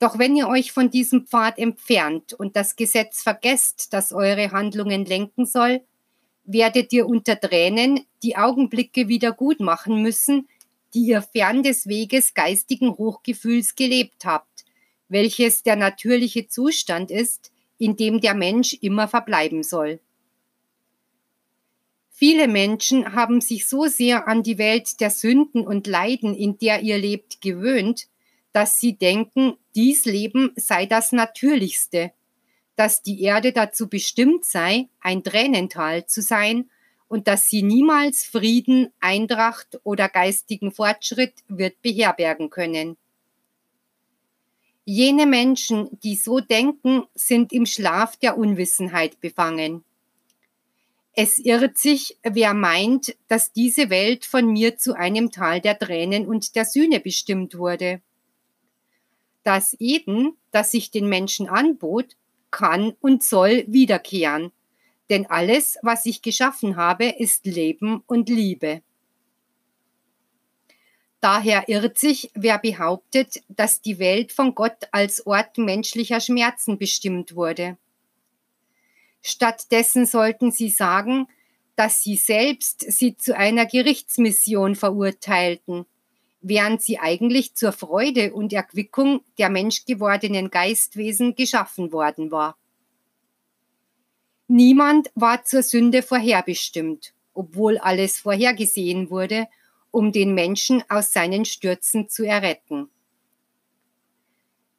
Doch 0.01 0.19
wenn 0.19 0.35
ihr 0.35 0.49
euch 0.49 0.73
von 0.73 0.91
diesem 0.91 1.27
Pfad 1.27 1.59
entfernt 1.59 2.33
und 2.33 2.57
das 2.57 2.75
Gesetz 2.75 3.23
vergesst, 3.23 3.93
das 3.93 4.13
eure 4.13 4.51
Handlungen 4.51 5.05
lenken 5.05 5.45
soll, 5.45 5.83
werdet 6.45 6.93
ihr 6.95 7.07
unter 7.07 7.39
Tränen 7.39 8.01
die 8.23 8.37
Augenblicke 8.37 9.09
wieder 9.09 9.31
gut 9.33 9.61
machen 9.61 10.01
müssen, 10.01 10.49
die 10.95 11.01
ihr 11.01 11.21
fern 11.21 11.63
des 11.63 11.87
Weges 11.87 12.33
geistigen 12.33 12.97
Hochgefühls 12.97 13.75
gelebt 13.75 14.25
habt, 14.25 14.65
welches 15.09 15.63
der 15.63 15.77
natürliche 15.77 16.49
Zustand 16.49 17.11
ist, 17.11 17.53
in 17.77 17.97
dem 17.97 18.23
der 18.23 18.35
Mensch 18.35 18.73
immer 18.81 19.07
verbleiben 19.07 19.63
soll. 19.63 20.01
Viele 22.11 22.49
Menschen 22.49 23.15
haben 23.15 23.43
sich 23.43 23.69
so 23.69 23.87
sehr 23.87 24.27
an 24.27 24.43
die 24.43 24.57
Welt 24.57 25.01
der 25.01 25.11
Sünden 25.11 25.67
und 25.67 25.87
Leiden, 25.87 26.35
in 26.35 26.59
der 26.59 26.81
ihr 26.81 26.97
lebt, 26.97 27.43
gewöhnt, 27.43 28.09
dass 28.53 28.81
sie 28.81 28.97
denken, 28.97 29.57
dies 29.75 30.05
Leben 30.05 30.53
sei 30.57 30.87
das 30.87 31.13
Natürlichste 31.13 32.13
dass 32.81 33.03
die 33.03 33.21
Erde 33.21 33.53
dazu 33.53 33.91
bestimmt 33.91 34.47
sei, 34.47 34.89
ein 35.01 35.23
Tränental 35.23 36.07
zu 36.07 36.23
sein 36.23 36.71
und 37.09 37.29
dass 37.29 37.47
sie 37.47 37.63
niemals 37.63 38.25
Frieden, 38.25 38.89
Eintracht 39.01 39.79
oder 39.85 40.09
geistigen 40.09 40.73
Fortschritt 40.73 41.35
wird 41.47 41.83
beherbergen 41.83 42.49
können. 42.49 42.97
Jene 44.87 45.27
Menschen, 45.27 45.91
die 46.03 46.15
so 46.15 46.41
denken, 46.41 47.05
sind 47.15 47.53
im 47.53 47.67
Schlaf 47.67 48.17
der 48.17 48.39
Unwissenheit 48.39 49.21
befangen. 49.21 49.85
Es 51.13 51.39
irrt 51.39 51.77
sich, 51.77 52.17
wer 52.23 52.55
meint, 52.55 53.15
dass 53.29 53.53
diese 53.53 53.91
Welt 53.91 54.25
von 54.25 54.47
mir 54.51 54.79
zu 54.79 54.95
einem 54.95 55.31
Tal 55.31 55.61
der 55.61 55.79
Tränen 55.79 56.27
und 56.27 56.55
der 56.57 56.65
Sühne 56.65 56.99
bestimmt 56.99 57.59
wurde. 57.59 58.01
Das 59.51 59.75
Eden, 59.81 60.37
das 60.53 60.71
sich 60.71 60.93
den 60.93 61.09
Menschen 61.09 61.49
anbot, 61.49 62.15
kann 62.53 62.95
und 63.01 63.25
soll 63.25 63.65
wiederkehren. 63.67 64.53
Denn 65.09 65.27
alles, 65.27 65.77
was 65.83 66.07
ich 66.07 66.23
geschaffen 66.23 66.77
habe, 66.77 67.07
ist 67.07 67.47
Leben 67.47 68.05
und 68.07 68.29
Liebe. 68.29 68.81
Daher 71.21 71.69
irrt 71.69 71.99
sich, 71.99 72.31
wer 72.35 72.61
behauptet, 72.61 73.43
dass 73.49 73.83
die 73.83 73.99
Welt 73.99 74.31
von 74.31 74.55
Gott 74.55 74.87
als 74.93 75.27
Ort 75.27 75.59
menschlicher 75.59 76.21
Schmerzen 76.21 76.79
bestimmt 76.79 77.35
wurde. 77.35 77.77
Stattdessen 79.21 80.07
sollten 80.07 80.53
sie 80.53 80.71
sagen, 80.71 81.27
dass 81.75 82.05
sie 82.05 82.15
selbst 82.15 82.85
sie 82.89 83.17
zu 83.17 83.37
einer 83.37 83.67
Gerichtsmission 83.67 84.77
verurteilten, 84.77 85.87
während 86.41 86.83
sie 86.83 86.99
eigentlich 86.99 87.55
zur 87.55 87.73
Freude 87.73 88.33
und 88.33 88.53
Erquickung 88.53 89.23
der 89.39 89.51
menschgewordenen 89.51 90.51
Geistwesen 90.51 91.35
geschaffen 91.35 91.93
worden 91.93 92.31
war. 92.31 92.57
Niemand 94.49 95.11
war 95.15 95.45
zur 95.45 95.63
Sünde 95.63 96.03
vorherbestimmt, 96.03 97.15
obwohl 97.35 97.79
alles 97.79 98.19
vorhergesehen 98.19 99.11
wurde, 99.11 99.47
um 99.91 100.13
den 100.13 100.35
Menschen 100.35 100.83
aus 100.89 101.13
seinen 101.13 101.45
Stürzen 101.45 102.09
zu 102.09 102.25
erretten. 102.25 102.89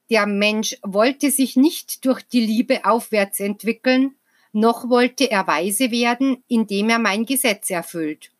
Der 0.09 0.25
Mensch 0.27 0.75
wollte 0.83 1.31
sich 1.31 1.55
nicht 1.55 2.03
durch 2.05 2.21
die 2.21 2.45
Liebe 2.45 2.83
aufwärts 2.83 3.39
entwickeln, 3.39 4.15
noch 4.51 4.89
wollte 4.89 5.31
er 5.31 5.47
weise 5.47 5.91
werden, 5.91 6.43
indem 6.49 6.89
er 6.89 6.99
mein 6.99 7.25
Gesetz 7.25 7.69
erfüllt. 7.69 8.30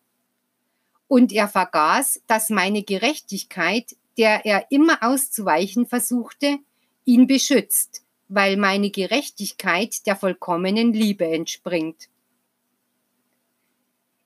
Und 1.11 1.33
er 1.33 1.49
vergaß, 1.49 2.21
dass 2.25 2.49
meine 2.49 2.83
Gerechtigkeit, 2.83 3.97
der 4.17 4.45
er 4.45 4.67
immer 4.69 4.99
auszuweichen 5.01 5.85
versuchte, 5.85 6.59
ihn 7.03 7.27
beschützt, 7.27 8.05
weil 8.29 8.55
meine 8.55 8.91
Gerechtigkeit 8.91 10.07
der 10.07 10.15
vollkommenen 10.15 10.93
Liebe 10.93 11.27
entspringt. 11.27 12.07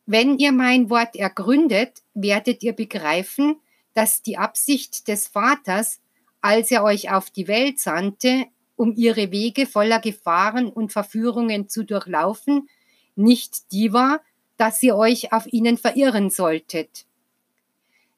Wenn 0.06 0.38
ihr 0.38 0.52
mein 0.52 0.92
Wort 0.92 1.16
ergründet, 1.16 2.04
werdet 2.14 2.62
ihr 2.62 2.74
begreifen, 2.74 3.56
dass 3.96 4.22
die 4.22 4.38
Absicht 4.38 5.08
des 5.08 5.28
Vaters 5.28 6.02
als 6.40 6.70
er 6.70 6.84
euch 6.84 7.10
auf 7.10 7.32
die 7.32 7.48
Welt 7.48 7.80
sandte, 7.80 8.46
um 8.76 8.94
ihre 8.96 9.32
Wege 9.32 9.66
voller 9.66 10.00
Gefahren 10.00 10.68
und 10.68 10.92
Verführungen 10.92 11.68
zu 11.68 11.84
durchlaufen, 11.84 12.70
nicht 13.16 13.72
die 13.72 13.92
war, 13.92 14.22
dass 14.58 14.82
ihr 14.84 14.96
euch 14.96 15.34
auf 15.34 15.52
ihnen 15.52 15.78
verirren 15.78 16.30
solltet. 16.30 17.06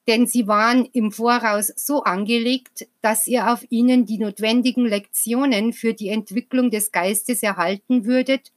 Denn 0.08 0.26
sie 0.26 0.48
waren 0.48 0.86
im 0.94 1.12
Voraus 1.12 1.74
so 1.76 2.04
angelegt, 2.04 2.88
dass 3.02 3.28
ihr 3.28 3.52
auf 3.52 3.66
ihnen 3.70 4.06
die 4.06 4.18
notwendigen 4.18 4.86
Lektionen 4.86 5.74
für 5.74 5.94
die 5.94 6.10
Entwicklung 6.10 6.72
des 6.72 6.92
Geistes 6.92 7.44
erhalten 7.44 8.06
würdet, 8.06 8.54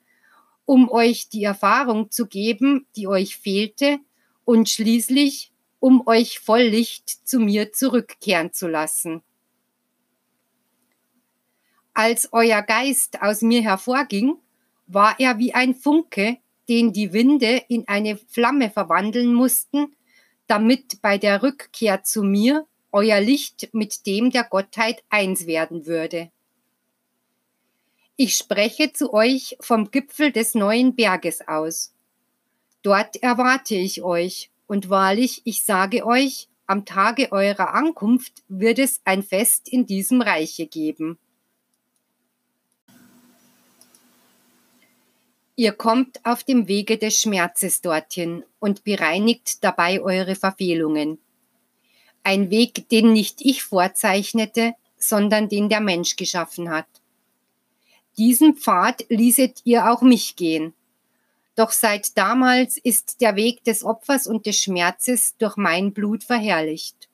um 0.64 0.88
euch 0.88 1.28
die 1.28 1.42
Erfahrung 1.42 2.10
zu 2.10 2.26
geben, 2.26 2.86
die 2.94 3.08
euch 3.08 3.36
fehlte, 3.36 3.98
und 4.44 4.68
schließlich, 4.68 5.52
um 5.80 6.06
euch 6.06 6.40
voll 6.40 6.62
Licht 6.62 7.08
zu 7.08 7.38
mir 7.38 7.72
zurückkehren 7.72 8.52
zu 8.52 8.68
lassen 8.68 9.22
als 12.00 12.32
euer 12.32 12.62
Geist 12.62 13.20
aus 13.20 13.42
mir 13.42 13.60
hervorging, 13.60 14.36
war 14.86 15.16
er 15.18 15.38
wie 15.38 15.52
ein 15.52 15.74
Funke, 15.74 16.38
den 16.70 16.92
die 16.92 17.12
Winde 17.12 17.62
in 17.68 17.86
eine 17.88 18.16
Flamme 18.16 18.70
verwandeln 18.70 19.34
mussten, 19.34 19.96
damit 20.46 21.02
bei 21.02 21.18
der 21.18 21.42
Rückkehr 21.42 22.04
zu 22.04 22.22
mir 22.22 22.64
euer 22.92 23.20
Licht 23.20 23.68
mit 23.72 24.06
dem 24.06 24.30
der 24.30 24.44
Gottheit 24.44 25.02
eins 25.10 25.46
werden 25.46 25.86
würde. 25.86 26.30
Ich 28.16 28.36
spreche 28.36 28.92
zu 28.92 29.12
euch 29.12 29.56
vom 29.60 29.90
Gipfel 29.90 30.30
des 30.30 30.54
neuen 30.54 30.94
Berges 30.94 31.46
aus. 31.46 31.92
Dort 32.82 33.16
erwarte 33.22 33.74
ich 33.74 34.02
euch, 34.02 34.50
und 34.66 34.88
wahrlich, 34.88 35.42
ich 35.44 35.64
sage 35.64 36.06
euch, 36.06 36.48
am 36.66 36.84
Tage 36.84 37.32
eurer 37.32 37.74
Ankunft 37.74 38.44
wird 38.46 38.78
es 38.78 39.00
ein 39.04 39.24
Fest 39.24 39.68
in 39.68 39.86
diesem 39.86 40.22
Reiche 40.22 40.68
geben. 40.68 41.18
Ihr 45.60 45.72
kommt 45.72 46.24
auf 46.24 46.42
dem 46.42 46.68
Wege 46.68 46.96
des 46.96 47.20
Schmerzes 47.20 47.82
dorthin 47.82 48.44
und 48.60 48.82
bereinigt 48.82 49.62
dabei 49.62 50.00
eure 50.00 50.34
Verfehlungen. 50.34 51.18
Ein 52.22 52.48
Weg, 52.48 52.88
den 52.88 53.12
nicht 53.12 53.42
ich 53.42 53.62
vorzeichnete, 53.62 54.72
sondern 54.96 55.50
den 55.50 55.68
der 55.68 55.80
Mensch 55.80 56.16
geschaffen 56.16 56.70
hat. 56.70 56.86
Diesen 58.16 58.56
Pfad 58.56 59.04
ließet 59.10 59.60
ihr 59.64 59.92
auch 59.92 60.00
mich 60.00 60.34
gehen. 60.34 60.72
Doch 61.56 61.72
seit 61.72 62.16
damals 62.16 62.78
ist 62.78 63.20
der 63.20 63.36
Weg 63.36 63.62
des 63.62 63.84
Opfers 63.84 64.26
und 64.26 64.46
des 64.46 64.56
Schmerzes 64.62 65.36
durch 65.36 65.58
mein 65.58 65.92
Blut 65.92 66.24
verherrlicht. 66.24 67.10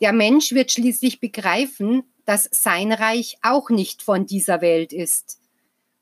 Der 0.00 0.12
Mensch 0.12 0.52
wird 0.52 0.70
schließlich 0.70 1.18
begreifen, 1.18 2.04
dass 2.26 2.48
sein 2.52 2.92
Reich 2.92 3.38
auch 3.42 3.70
nicht 3.70 4.02
von 4.02 4.24
dieser 4.24 4.60
Welt 4.60 4.92
ist 4.92 5.40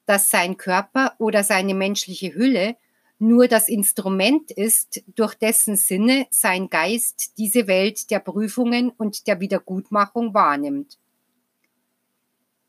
dass 0.06 0.30
sein 0.30 0.56
Körper 0.56 1.14
oder 1.18 1.44
seine 1.44 1.74
menschliche 1.74 2.34
Hülle 2.34 2.76
nur 3.18 3.48
das 3.48 3.68
Instrument 3.68 4.50
ist, 4.50 5.02
durch 5.14 5.34
dessen 5.34 5.76
Sinne 5.76 6.26
sein 6.30 6.68
Geist 6.68 7.38
diese 7.38 7.66
Welt 7.66 8.10
der 8.10 8.18
Prüfungen 8.18 8.90
und 8.90 9.26
der 9.26 9.40
Wiedergutmachung 9.40 10.34
wahrnimmt. 10.34 10.98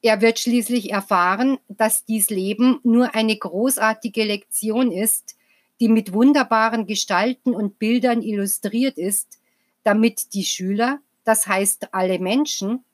Er 0.01 0.21
wird 0.21 0.39
schließlich 0.39 0.91
erfahren, 0.91 1.57
dass 1.67 2.05
dies 2.05 2.29
Leben 2.29 2.79
nur 2.83 3.15
eine 3.15 3.35
großartige 3.35 4.23
Lektion 4.23 4.91
ist, 4.91 5.35
die 5.79 5.89
mit 5.89 6.13
wunderbaren 6.13 6.85
Gestalten 6.85 7.55
und 7.55 7.79
Bildern 7.79 8.21
illustriert 8.21 8.97
ist, 8.97 9.39
damit 9.83 10.33
die 10.33 10.45
Schüler, 10.45 10.99
das 11.23 11.47
heißt 11.47 11.93
alle 11.93 12.19
Menschen, 12.19 12.85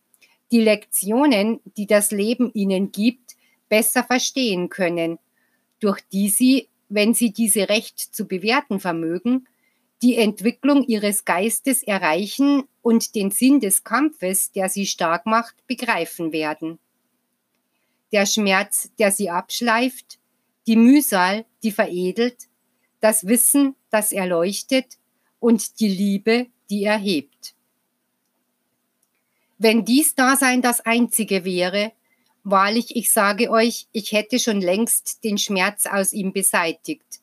die 0.51 0.61
Lektionen, 0.61 1.59
die 1.77 1.85
das 1.85 2.11
Leben 2.11 2.51
ihnen 2.53 2.91
gibt, 2.91 3.30
besser 3.71 4.03
verstehen 4.03 4.67
können, 4.67 5.17
durch 5.79 6.01
die 6.11 6.27
sie, 6.27 6.67
wenn 6.89 7.13
sie 7.13 7.31
diese 7.31 7.69
recht 7.69 7.97
zu 7.97 8.27
bewerten 8.27 8.81
vermögen, 8.81 9.47
die 10.01 10.17
Entwicklung 10.17 10.83
ihres 10.83 11.23
Geistes 11.23 11.81
erreichen 11.81 12.65
und 12.81 13.15
den 13.15 13.31
Sinn 13.31 13.61
des 13.61 13.85
Kampfes, 13.85 14.51
der 14.51 14.67
sie 14.67 14.85
stark 14.85 15.25
macht, 15.25 15.55
begreifen 15.67 16.33
werden. 16.33 16.79
Der 18.11 18.25
Schmerz, 18.25 18.91
der 18.99 19.09
sie 19.09 19.29
abschleift, 19.29 20.19
die 20.67 20.75
Mühsal, 20.75 21.45
die 21.63 21.71
veredelt, 21.71 22.49
das 22.99 23.25
Wissen, 23.25 23.75
das 23.89 24.11
erleuchtet 24.11 24.97
und 25.39 25.79
die 25.79 25.87
Liebe, 25.87 26.47
die 26.69 26.83
erhebt. 26.83 27.55
Wenn 29.57 29.85
dies 29.85 30.13
Dasein 30.13 30.61
das 30.61 30.81
einzige 30.81 31.45
wäre, 31.45 31.93
Wahrlich, 32.43 32.95
ich 32.95 33.11
sage 33.11 33.51
euch, 33.51 33.87
ich 33.91 34.11
hätte 34.13 34.39
schon 34.39 34.61
längst 34.61 35.23
den 35.23 35.37
Schmerz 35.37 35.85
aus 35.85 36.11
ihm 36.11 36.33
beseitigt. 36.33 37.21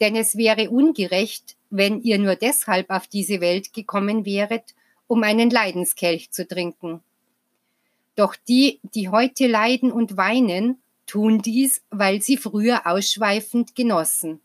Denn 0.00 0.16
es 0.16 0.36
wäre 0.36 0.70
ungerecht, 0.70 1.56
wenn 1.70 2.00
ihr 2.02 2.18
nur 2.18 2.36
deshalb 2.36 2.90
auf 2.90 3.06
diese 3.06 3.40
Welt 3.40 3.72
gekommen 3.72 4.24
wäret, 4.24 4.74
um 5.06 5.22
einen 5.22 5.50
Leidenskelch 5.50 6.32
zu 6.32 6.46
trinken. 6.46 7.00
Doch 8.16 8.34
die, 8.48 8.80
die 8.82 9.08
heute 9.08 9.46
leiden 9.46 9.92
und 9.92 10.16
weinen, 10.16 10.80
tun 11.06 11.40
dies, 11.42 11.82
weil 11.90 12.20
sie 12.20 12.36
früher 12.36 12.86
ausschweifend 12.86 13.76
genossen. 13.76 14.40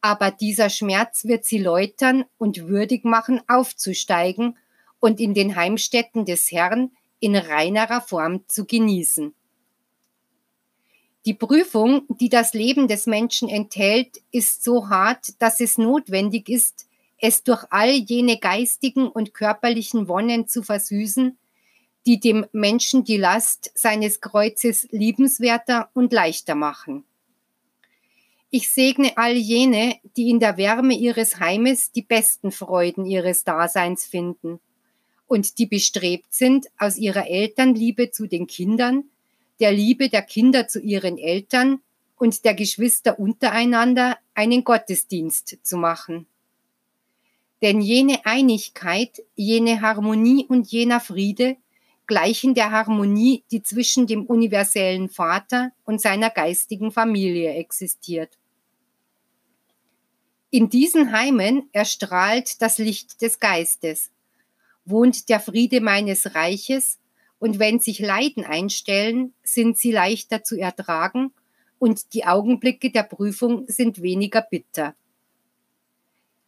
Aber 0.00 0.30
dieser 0.30 0.70
Schmerz 0.70 1.24
wird 1.24 1.44
sie 1.44 1.58
läutern 1.58 2.24
und 2.38 2.68
würdig 2.68 3.04
machen, 3.04 3.40
aufzusteigen 3.48 4.56
und 5.00 5.18
in 5.18 5.34
den 5.34 5.56
Heimstätten 5.56 6.24
des 6.24 6.52
Herrn 6.52 6.92
in 7.20 7.36
reinerer 7.36 8.00
Form 8.00 8.44
zu 8.48 8.64
genießen. 8.64 9.34
Die 11.26 11.34
Prüfung, 11.34 12.06
die 12.08 12.28
das 12.28 12.54
Leben 12.54 12.88
des 12.88 13.06
Menschen 13.06 13.48
enthält, 13.48 14.22
ist 14.30 14.64
so 14.64 14.88
hart, 14.88 15.40
dass 15.42 15.60
es 15.60 15.76
notwendig 15.76 16.48
ist, 16.48 16.86
es 17.20 17.42
durch 17.42 17.64
all 17.70 17.90
jene 17.90 18.38
geistigen 18.38 19.08
und 19.08 19.34
körperlichen 19.34 20.08
Wonnen 20.08 20.46
zu 20.46 20.62
versüßen, 20.62 21.36
die 22.06 22.20
dem 22.20 22.46
Menschen 22.52 23.04
die 23.04 23.16
Last 23.16 23.72
seines 23.74 24.20
Kreuzes 24.20 24.86
liebenswerter 24.90 25.90
und 25.92 26.12
leichter 26.12 26.54
machen. 26.54 27.04
Ich 28.50 28.70
segne 28.70 29.18
all 29.18 29.34
jene, 29.34 29.96
die 30.16 30.30
in 30.30 30.40
der 30.40 30.56
Wärme 30.56 30.94
ihres 30.94 31.38
Heimes 31.38 31.92
die 31.92 32.02
besten 32.02 32.52
Freuden 32.52 33.04
ihres 33.04 33.44
Daseins 33.44 34.06
finden 34.06 34.60
und 35.28 35.58
die 35.58 35.66
bestrebt 35.66 36.34
sind, 36.34 36.66
aus 36.78 36.96
ihrer 36.96 37.28
Elternliebe 37.28 38.10
zu 38.10 38.26
den 38.26 38.48
Kindern, 38.48 39.04
der 39.60 39.72
Liebe 39.72 40.08
der 40.08 40.22
Kinder 40.22 40.66
zu 40.66 40.80
ihren 40.80 41.18
Eltern 41.18 41.80
und 42.16 42.44
der 42.44 42.54
Geschwister 42.54 43.18
untereinander 43.18 44.18
einen 44.34 44.64
Gottesdienst 44.64 45.58
zu 45.62 45.76
machen. 45.76 46.26
Denn 47.62 47.80
jene 47.80 48.24
Einigkeit, 48.24 49.22
jene 49.36 49.80
Harmonie 49.80 50.46
und 50.48 50.68
jener 50.68 51.00
Friede 51.00 51.56
gleichen 52.06 52.54
der 52.54 52.70
Harmonie, 52.70 53.44
die 53.50 53.62
zwischen 53.62 54.06
dem 54.06 54.24
universellen 54.24 55.08
Vater 55.08 55.72
und 55.84 56.00
seiner 56.00 56.30
geistigen 56.30 56.90
Familie 56.90 57.54
existiert. 57.54 58.38
In 60.50 60.70
diesen 60.70 61.12
Heimen 61.12 61.68
erstrahlt 61.72 62.62
das 62.62 62.78
Licht 62.78 63.20
des 63.20 63.38
Geistes, 63.38 64.10
wohnt 64.90 65.28
der 65.28 65.40
Friede 65.40 65.80
meines 65.80 66.34
Reiches, 66.34 66.98
und 67.38 67.58
wenn 67.58 67.78
sich 67.78 68.00
Leiden 68.00 68.44
einstellen, 68.44 69.32
sind 69.44 69.78
sie 69.78 69.92
leichter 69.92 70.42
zu 70.42 70.58
ertragen, 70.58 71.32
und 71.78 72.12
die 72.14 72.26
Augenblicke 72.26 72.90
der 72.90 73.04
Prüfung 73.04 73.64
sind 73.68 74.02
weniger 74.02 74.42
bitter. 74.42 74.96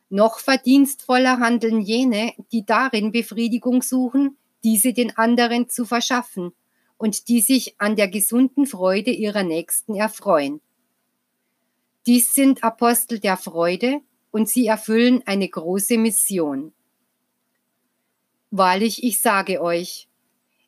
Noch 0.09 0.41
verdienstvoller 0.41 1.39
handeln 1.39 1.81
jene, 1.81 2.33
die 2.51 2.67
darin 2.67 3.13
Befriedigung 3.13 3.83
suchen, 3.83 4.37
diese 4.65 4.93
den 4.93 5.17
anderen 5.17 5.69
zu 5.69 5.85
verschaffen 5.85 6.53
und 6.99 7.29
die 7.29 7.41
sich 7.41 7.81
an 7.81 7.95
der 7.95 8.09
gesunden 8.09 8.67
Freude 8.67 9.13
ihrer 9.13 9.45
Nächsten 9.45 9.95
erfreuen. 9.95 10.61
Dies 12.07 12.35
sind 12.35 12.65
Apostel 12.65 13.21
der 13.21 13.37
Freude 13.37 14.01
und 14.33 14.49
sie 14.49 14.67
erfüllen 14.67 15.23
eine 15.27 15.49
große 15.49 15.97
Mission. 15.97 16.73
Wahrlich, 18.51 19.05
ich 19.05 19.21
sage 19.21 19.63
euch, 19.63 20.09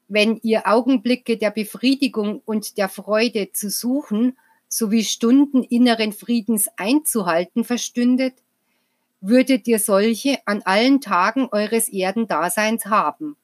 wenn 0.09 0.39
ihr 0.43 0.67
Augenblicke 0.67 1.37
der 1.37 1.51
Befriedigung 1.51 2.43
und 2.45 2.77
der 2.79 2.89
Freude 2.89 3.53
zu 3.53 3.71
suchen 3.71 4.37
sowie 4.69 5.05
Stunden 5.05 5.63
inneren 5.63 6.13
Friedens 6.13 6.69
einzuhalten 6.77 7.65
verstündet, 7.65 8.35
würdet 9.21 9.67
ihr 9.69 9.79
solche 9.79 10.39
an 10.47 10.63
allen 10.63 11.01
Tagen 11.01 11.49
eures 11.51 11.89
Erdendaseins 11.89 12.87
haben. 12.87 13.37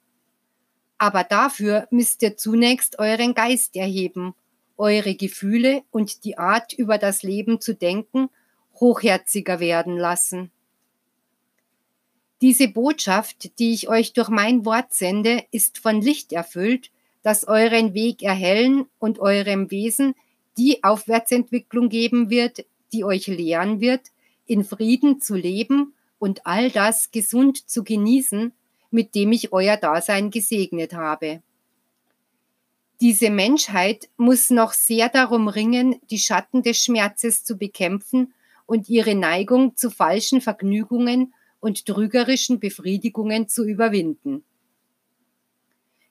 Aber 0.98 1.24
dafür 1.24 1.87
müsst 1.90 2.22
ihr 2.22 2.37
zunächst 2.37 2.98
euren 2.98 3.35
Geist 3.35 3.77
erheben, 3.77 4.35
eure 4.77 5.14
Gefühle 5.14 5.83
und 5.90 6.24
die 6.24 6.38
Art 6.38 6.72
über 6.72 6.98
das 6.98 7.22
Leben 7.22 7.61
zu 7.61 7.74
denken 7.74 8.29
hochherziger 8.81 9.61
werden 9.61 9.96
lassen. 9.96 10.51
Diese 12.40 12.68
Botschaft, 12.68 13.59
die 13.59 13.72
ich 13.72 13.88
euch 13.88 14.12
durch 14.12 14.29
mein 14.29 14.64
Wort 14.64 14.94
sende, 14.94 15.44
ist 15.51 15.79
von 15.79 16.01
Licht 16.01 16.33
erfüllt, 16.33 16.90
das 17.22 17.46
euren 17.48 17.94
Weg 17.94 18.22
erhellen 18.22 18.87
und 18.98 19.18
eurem 19.18 19.70
Wesen 19.70 20.14
die 20.57 20.83
Aufwärtsentwicklung 20.85 21.88
geben 21.88 22.31
wird, 22.31 22.64
die 22.92 23.05
euch 23.05 23.27
lehren 23.27 23.81
wird, 23.81 24.03
in 24.46 24.64
Frieden 24.64 25.20
zu 25.20 25.35
leben 25.35 25.94
und 26.18 26.46
all 26.46 26.70
das 26.70 27.11
gesund 27.11 27.68
zu 27.68 27.85
genießen, 27.85 28.53
mit 28.90 29.14
dem 29.14 29.33
ich 29.33 29.53
euer 29.53 29.77
Dasein 29.77 30.31
gesegnet 30.31 30.94
habe. 30.94 31.42
Diese 33.01 33.31
Menschheit 33.31 34.09
muss 34.16 34.51
noch 34.51 34.72
sehr 34.72 35.09
darum 35.09 35.46
ringen, 35.48 36.01
die 36.11 36.18
Schatten 36.18 36.62
des 36.62 36.83
Schmerzes 36.83 37.44
zu 37.44 37.57
bekämpfen 37.57 38.33
und 38.66 38.88
ihre 38.88 39.14
Neigung 39.14 39.77
zu 39.77 39.90
falschen 39.90 40.40
Vergnügungen 40.40 41.33
und 41.60 41.86
trügerischen 41.86 42.60
Befriedigungen 42.60 43.48
zu 43.48 43.64
überwinden. 43.64 44.44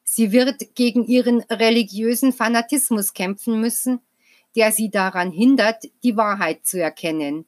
Sie 0.04 0.32
wird 0.32 0.76
gegen 0.76 1.06
ihren 1.06 1.42
religiösen 1.42 2.32
Fanatismus 2.34 3.14
kämpfen 3.14 3.60
müssen, 3.60 4.00
der 4.56 4.72
sie 4.72 4.90
daran 4.90 5.32
hindert, 5.32 5.84
die 6.04 6.16
Wahrheit 6.16 6.66
zu 6.66 6.82
erkennen. 6.82 7.46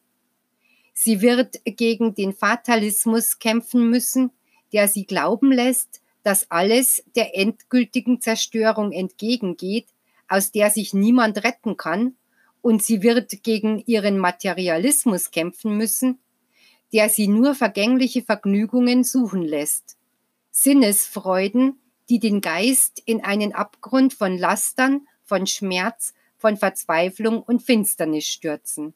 Sie 0.93 1.21
wird 1.21 1.61
gegen 1.63 2.13
den 2.13 2.33
Fatalismus 2.33 3.39
kämpfen 3.39 3.89
müssen, 3.89 4.31
der 4.73 4.87
sie 4.87 5.05
glauben 5.05 5.51
lässt, 5.51 6.01
dass 6.23 6.51
alles 6.51 7.03
der 7.15 7.37
endgültigen 7.37 8.19
Zerstörung 8.21 8.91
entgegengeht, 8.91 9.87
aus 10.27 10.51
der 10.51 10.69
sich 10.69 10.93
niemand 10.93 11.43
retten 11.43 11.77
kann, 11.77 12.15
und 12.61 12.83
sie 12.83 13.01
wird 13.01 13.41
gegen 13.43 13.81
ihren 13.85 14.17
Materialismus 14.17 15.31
kämpfen 15.31 15.77
müssen, 15.77 16.19
der 16.93 17.09
sie 17.09 17.27
nur 17.27 17.55
vergängliche 17.55 18.21
Vergnügungen 18.23 19.03
suchen 19.03 19.41
lässt. 19.41 19.97
Sinnesfreuden, 20.51 21.79
die 22.09 22.19
den 22.19 22.41
Geist 22.41 23.01
in 23.05 23.23
einen 23.23 23.53
Abgrund 23.53 24.13
von 24.13 24.37
Lastern, 24.37 25.07
von 25.23 25.45
Schmerz, 25.45 26.13
von 26.37 26.57
Verzweiflung 26.57 27.41
und 27.41 27.61
Finsternis 27.61 28.25
stürzen. 28.25 28.93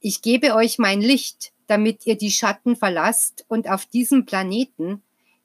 Ich 0.00 0.22
gebe 0.22 0.54
euch 0.54 0.78
mein 0.78 1.00
Licht, 1.00 1.52
damit 1.66 2.06
ihr 2.06 2.16
die 2.16 2.30
Schatten 2.30 2.76
verlasst 2.76 3.44
und 3.48 3.68
auf 3.68 3.86
diesem 3.86 4.24
Planeten, 4.24 5.02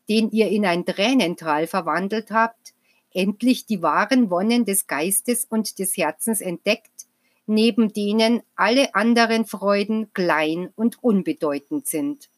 den 0.07 0.29
ihr 0.31 0.49
in 0.49 0.65
ein 0.65 0.85
Tränental 0.85 1.67
verwandelt 1.67 2.31
habt, 2.31 2.73
endlich 3.13 3.65
die 3.65 3.81
wahren 3.81 4.29
Wonnen 4.29 4.65
des 4.65 4.87
Geistes 4.87 5.45
und 5.45 5.79
des 5.79 5.97
Herzens 5.97 6.41
entdeckt, 6.41 6.90
neben 7.51 7.91
denen 7.91 8.41
alle 8.55 8.95
anderen 8.95 9.45
Freuden 9.45 10.13
klein 10.13 10.69
und 10.75 11.03
unbedeutend 11.03 11.85
sind. 11.85 12.29